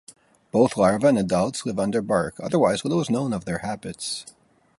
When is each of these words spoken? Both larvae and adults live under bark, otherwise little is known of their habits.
Both 0.51 0.77
larvae 0.77 1.05
and 1.09 1.17
adults 1.19 1.63
live 1.63 1.77
under 1.79 2.01
bark, 2.01 2.33
otherwise 2.39 2.83
little 2.83 3.01
is 3.01 3.11
known 3.11 3.33
of 3.33 3.45
their 3.45 3.59
habits. 3.59 4.25